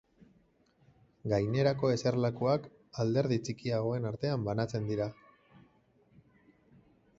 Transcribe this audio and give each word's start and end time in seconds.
Gainerako 1.33 1.91
eserlekuak 1.97 2.65
alderdi 3.05 3.39
txikiagoen 3.49 4.09
artean 4.13 4.49
banatzen 4.51 4.91
dira. 4.93 5.11